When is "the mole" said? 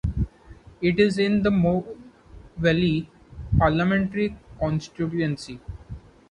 1.43-1.95